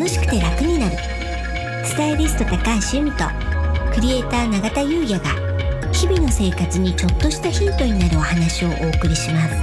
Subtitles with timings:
[0.00, 0.96] 楽しくて楽になる。
[1.84, 2.56] スタイリスト高
[2.90, 3.24] 橋由美と
[3.92, 5.28] クリエイター永田優也が
[5.92, 9.54] 日々の生活にちょっとしたヒントになるお話をお送りします。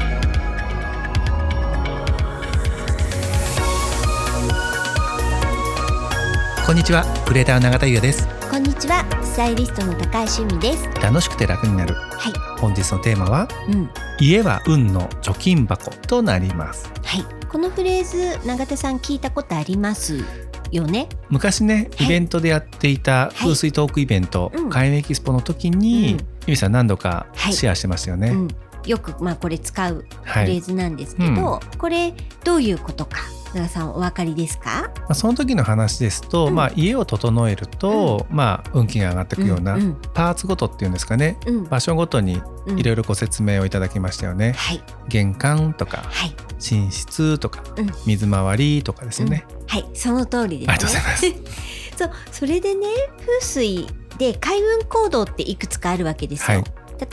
[6.68, 8.28] こんにちはクリエイターの永田優也です。
[8.52, 10.88] こんにちはスタイリストの高橋由美です。
[11.02, 11.96] 楽しくて楽になる。
[11.96, 12.60] はい。
[12.60, 13.90] 本日のテーマはうん。
[14.20, 16.92] 家は運の貯金箱となります。
[17.04, 20.24] はいこのフレーズ永田さん聞いたことあります？
[20.72, 21.08] よね？
[21.30, 22.06] 昔ねはい。
[22.06, 24.70] イベントでやっていた風水トークイベント、うん。
[24.70, 26.18] 開運エキスポの時に、うん。
[26.18, 27.54] ゆみさん何度かはい。
[27.54, 28.48] シェアしてましたよね、うん、
[28.86, 30.46] よくまあこれ使うはい。
[30.46, 32.14] フレーズなんですけど、これ
[32.44, 33.20] どういうことか
[33.54, 34.92] 永田さんお分かりですか？
[34.98, 36.56] まあ、その時の話ですと、うん。
[36.56, 40.02] まあ、家を整えると、まあ、運気が上がっていくような、んん。
[40.14, 41.38] パーツごとっていうんですかね。
[41.48, 41.64] うん。
[41.64, 42.78] 場所ごとにうん。
[42.78, 44.84] いろいろご説明をいただきましたよね、はい。
[45.08, 46.04] 玄関とか。
[46.04, 47.92] はい寝室とか、うん。
[48.06, 51.26] 水回りとかですよね、はいその通りです、ね、ありがとうございます。
[51.98, 52.88] そうそれでね
[53.20, 53.88] 風水
[54.18, 56.64] で開運行動っていくつかあるわけですよ、はい。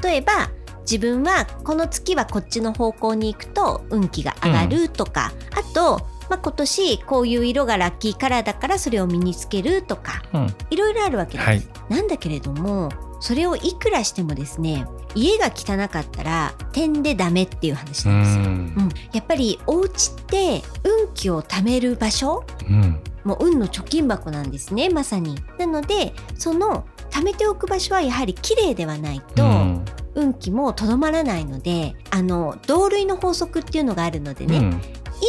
[0.03, 0.51] 例えば
[0.83, 10.55] 自分はこの月はこっちの方向に行くと運気が上がるとか、あと、まあ、今年こういう色がラッキーカラーだからそれを身につけるとかうん。
[10.71, 11.63] いろいろあるわけです、はい。
[11.89, 12.91] なんだけれども
[13.25, 18.43] それをいくらしてもですね家が汚かったら点でダメっていう話うなんですよ。
[18.43, 18.47] ん。
[18.47, 23.01] うん、やっぱりお家って運気を貯める場所うん。
[23.25, 25.37] もう運の貯金箱なんですねまさに。
[25.59, 29.85] なのでその貯めておく場所はやはり綺麗ではないと、うん。
[30.17, 34.83] 運気もとどまらないのであの同類の法則っていうのがあるのでね、うん。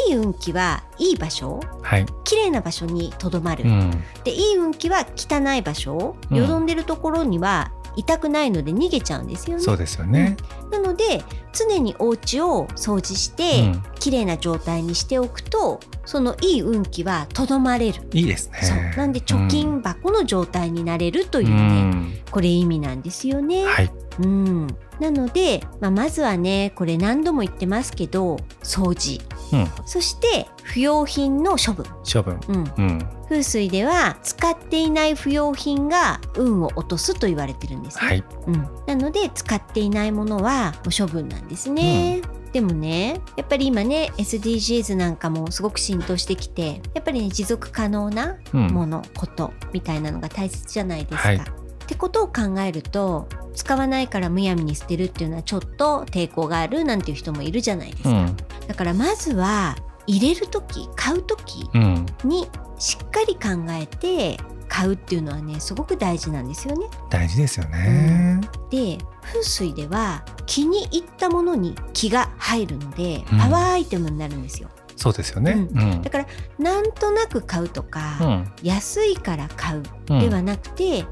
[0.09, 3.91] いい運気はいい場所はい、綺麗な場所にとどまる、うん。
[4.25, 6.37] でいい運気は汚い場所うん。
[6.37, 9.63] よどんでるところには痛くないので逃げちゃうんですよね。
[9.63, 10.37] そうですよね、
[10.71, 13.83] なので常にお家を掃除して、うん。
[14.05, 18.07] 綺麗な状態にしておくとそのいい運気はとどまれる。
[18.13, 18.59] いいですね。
[18.61, 18.77] そう。
[18.97, 22.13] なんで貯金箱の状態になれるとういうね、ん。
[22.29, 23.65] これ意味なんですよね。
[23.65, 23.91] はい。
[24.19, 24.67] うん、
[24.99, 29.19] なので、まあ、まずはねこれ何度も言ってますけど掃除
[29.51, 29.67] うん。
[29.85, 32.39] そして不要品の処分、処分。
[32.47, 33.07] うん、うん。
[33.29, 38.07] 風水では使っていない不要品が運を落とすと言われてるんですね。
[38.07, 38.23] はい。
[38.47, 42.21] うん、なので使っていないものは処分なんですね。
[42.53, 48.67] でもねやっぱり今ね SDGs なんかもすごく浸透してきてやっぱりね持続可能なうん。
[48.67, 51.29] もの、ことみたいなのが大切じゃないですか。
[51.29, 51.37] はい。
[51.37, 58.09] ってことを考えると使わないからむやみに捨てるっていうのはちょっと抵抗があるなんていう人もいるじゃないですか。
[58.09, 58.37] うん
[58.67, 59.75] だからまずは
[60.07, 62.05] 入れる時買う時うん。
[62.23, 64.37] にしっかり考えて
[64.67, 66.87] 買うっていうのはねすごく大事なんですよね。
[67.09, 73.39] 大事ですよね、で風水では気に入ったものに気が入るのでうん。
[73.39, 74.69] パワーアイテムになるんですよ。
[74.97, 75.51] そうですよね。
[75.51, 76.01] ううん。
[76.01, 76.27] だから
[76.57, 78.51] なんとなく買うとか、うん。
[78.63, 80.19] 安いから買ううん。
[80.19, 81.05] ではなくて、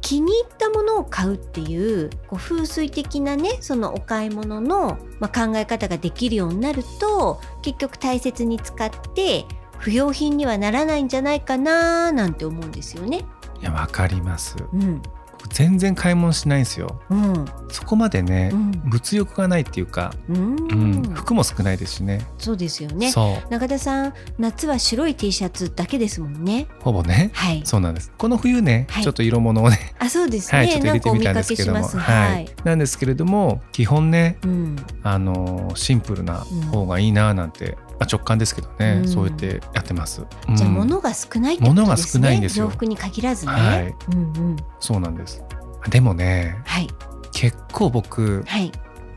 [0.00, 9.44] 気に入ったものを買うっていうこう風水的なねそのお買い物の、まあ、考え方ができるようになると結局大切に使って
[9.78, 13.24] 不要品にはならないんじゃないかななんて思うんですよね。
[13.60, 23.12] いやわかりますうん、僕全然買い物しないんですようん、そこまでね、うん物欲がないっていうか、うんうん、服も少ないですしねそうですよね。
[23.50, 26.66] 中田さん夏は白い T シャツだけですもんね。
[26.80, 27.62] ほぼねはい。
[27.64, 30.58] そうなんですこの冬ね、はいちょっと色物をねあそうですね。
[30.58, 32.48] はいちょっと入れてみたんですけどもはい。
[32.64, 34.76] なんですけれども基本ねうん。
[35.02, 40.24] あのシンプルな方がいいななんて、まあ、直感ですけどね、うんそうやってやってます、
[40.56, 41.82] じゃあうん物が少ないってことですね。
[41.82, 43.52] 物が少ないんですよ洋服に限らずね。
[43.52, 44.56] はいうんうん。
[44.80, 45.42] そうなんです
[45.90, 46.88] でもねはい
[47.32, 48.72] 結構僕はい。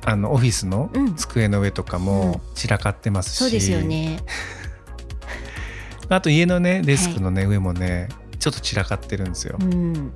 [0.06, 4.20] あのオフィスのうん机の上とかも散らかってますし、そうですよね。
[6.10, 10.12] あと家のねデスクのね、上もねちょっと散らかってるんですよ、うだかん。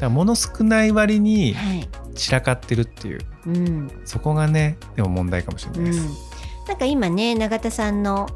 [0.00, 1.88] ら物少ない割にはい。
[2.14, 3.90] 散らかってるっていううん。
[4.06, 6.08] そこがねでも問題かもしれうんないです、。
[6.68, 8.28] なんか今ね永田さんの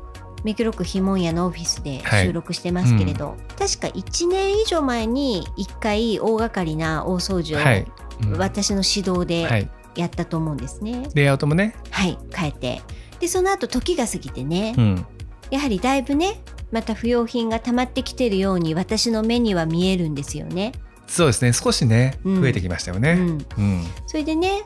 [0.44, 2.26] 目黒区ひもんやのオフィスではい。
[2.26, 7.86] 収録してますけれど、確か1年以上前に1回大掛かりな大掃除を、はい、
[8.22, 8.38] うん。
[8.38, 11.08] 私の指導はでい、やったと思うんですね。
[11.14, 12.82] レイアウトもね、はい、変えて。
[13.18, 15.06] でその後時が過ぎてね、うん、
[15.50, 16.40] やはりだいぶね
[16.72, 20.72] また不要品が溜まってきてるように私の目には見えるんですよね。
[21.06, 21.52] そうですね。
[21.52, 22.40] 少しねうん。
[22.40, 23.84] 増えてきましたよね、うん、うん。
[24.06, 24.62] それでね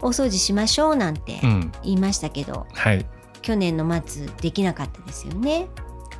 [0.00, 1.72] お掃除しましょうなんてうん。
[1.82, 3.04] 言いましたけど、はい
[3.42, 5.68] 去年の末できなかったですよね。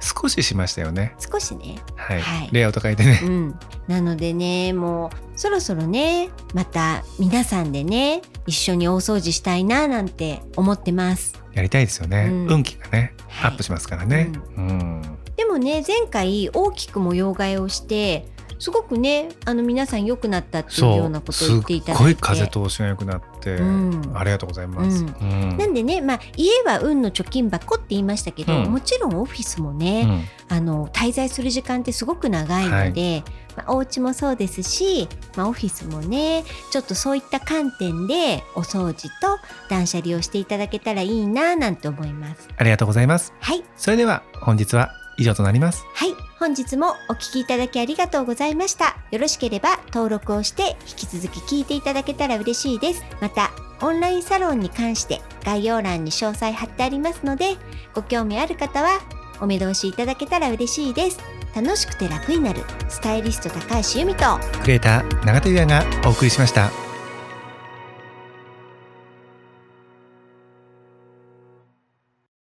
[0.00, 1.14] 少ししましたよね。
[1.18, 1.80] 少しね。
[1.96, 2.48] はい、はい。
[2.52, 11.34] レイアウト変えてね、うん、なのでねもうそろそろねまた皆さんでね一緒に大掃除したいななんて思ってます。
[11.52, 12.46] やりたいですよね、うん。
[12.46, 13.50] 運気がね、はい。
[13.50, 15.02] アップしますからね、うん。
[15.36, 18.26] でももね前回大きく模様替えをして
[18.58, 21.98] すごくねあの皆さん良くなったっていうようなことを言っていただいて。
[21.98, 24.12] すっごい風通しが良くなって、うん。
[24.14, 25.50] ありがとうございます、うん。
[25.50, 25.56] うん。
[25.56, 28.72] なんでね、まあ、家は運の貯金箱って言いましたけど、うん。
[28.72, 30.02] もちろんオフィスもね、
[30.48, 30.56] うん。
[30.56, 33.22] あの滞在する時間ってすごく長いので、
[33.56, 39.38] まあ、お家もそうですし、まあ、オフィスもねちょっとそういった観点でお掃除と
[39.68, 42.48] 断捨離をしていただけたらいいななんて思います。
[42.56, 43.32] ありがとうございます。
[43.40, 45.84] はい、それでは本日は以上となります。
[45.94, 46.14] はい、
[46.48, 48.96] 本日もお聞きいただきありがとうございました。
[49.10, 53.04] よろしければ登録をして引き続き聞いていただけたら嬉しいです。
[53.20, 53.50] また、
[53.82, 57.58] オンラインサロンに関して概要欄に詳細貼ってありますので、
[57.92, 59.00] ご興味ある方は
[59.42, 61.18] お目通しいただけたら嬉しいです。
[61.54, 66.87] 楽しくて楽になるスタイリスト高橋由美とクリエイター永田優也がお送りしました